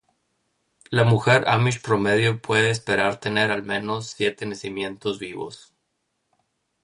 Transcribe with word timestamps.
La 0.99 1.03
mujer 1.03 1.43
amish 1.47 1.79
promedio 1.79 2.41
puede 2.41 2.71
esperar 2.71 3.19
tener 3.19 3.51
al 3.51 3.61
menos 3.61 4.07
siete 4.07 4.47
nacimientos 4.47 5.19
vivos. 5.19 5.75